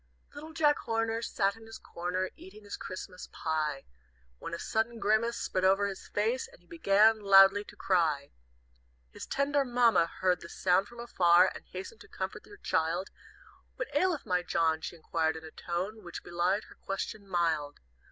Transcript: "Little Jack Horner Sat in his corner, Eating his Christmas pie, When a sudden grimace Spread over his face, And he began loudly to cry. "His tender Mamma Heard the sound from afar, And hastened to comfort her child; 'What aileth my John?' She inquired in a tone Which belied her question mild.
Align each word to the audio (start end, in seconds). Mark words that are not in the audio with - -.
"Little 0.33 0.51
Jack 0.53 0.79
Horner 0.79 1.21
Sat 1.21 1.55
in 1.55 1.67
his 1.67 1.77
corner, 1.77 2.31
Eating 2.35 2.63
his 2.63 2.75
Christmas 2.75 3.29
pie, 3.31 3.85
When 4.39 4.51
a 4.55 4.57
sudden 4.57 4.97
grimace 4.97 5.37
Spread 5.37 5.63
over 5.63 5.85
his 5.85 6.07
face, 6.07 6.47
And 6.47 6.59
he 6.59 6.65
began 6.65 7.19
loudly 7.21 7.63
to 7.65 7.75
cry. 7.75 8.31
"His 9.11 9.27
tender 9.27 9.63
Mamma 9.63 10.07
Heard 10.07 10.41
the 10.41 10.49
sound 10.49 10.87
from 10.87 10.99
afar, 10.99 11.51
And 11.53 11.65
hastened 11.67 12.01
to 12.01 12.07
comfort 12.07 12.47
her 12.47 12.57
child; 12.57 13.11
'What 13.75 13.95
aileth 13.95 14.25
my 14.25 14.41
John?' 14.41 14.81
She 14.81 14.95
inquired 14.95 15.35
in 15.35 15.43
a 15.45 15.51
tone 15.51 16.01
Which 16.03 16.23
belied 16.23 16.63
her 16.63 16.75
question 16.81 17.27
mild. 17.27 17.79